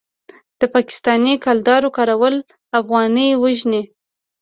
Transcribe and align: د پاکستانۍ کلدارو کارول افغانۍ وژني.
د 0.59 0.61
پاکستانۍ 0.73 1.33
کلدارو 1.45 1.89
کارول 1.97 2.35
افغانۍ 2.79 3.29
وژني. 3.43 3.81